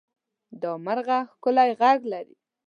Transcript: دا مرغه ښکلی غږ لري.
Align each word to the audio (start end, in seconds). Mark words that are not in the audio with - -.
دا 0.61 0.71
مرغه 0.85 1.17
ښکلی 1.31 1.71
غږ 1.79 1.99
لري. 2.13 2.35